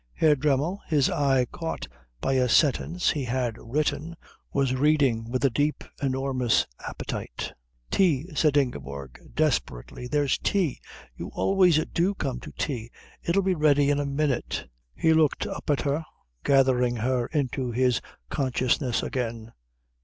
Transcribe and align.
Herr 0.13 0.35
Dremmel, 0.35 0.79
his 0.87 1.11
eye 1.11 1.45
caught 1.45 1.87
by 2.21 2.33
a 2.33 2.49
sentence 2.49 3.11
he 3.11 3.25
had 3.25 3.55
written, 3.59 4.15
was 4.51 4.73
reading 4.73 5.29
with 5.29 5.45
a 5.45 5.51
deep 5.51 5.83
enormous 6.01 6.65
appetite. 6.87 7.53
"Tea," 7.91 8.25
said 8.33 8.57
Ingeborg 8.57 9.19
desperately. 9.35 10.07
"There's 10.07 10.39
tea. 10.39 10.79
You 11.15 11.29
always 11.35 11.77
do 11.93 12.15
come 12.15 12.39
to 12.39 12.51
tea. 12.53 12.89
It'll 13.21 13.43
be 13.43 13.53
ready 13.53 13.91
in 13.91 13.99
a 13.99 14.05
minute." 14.07 14.67
He 14.95 15.13
looked 15.13 15.45
up 15.45 15.69
at 15.69 15.81
her, 15.81 16.03
gathering 16.43 16.95
her 16.95 17.27
into 17.27 17.69
his 17.69 18.01
consciousness 18.31 19.03
again. 19.03 19.51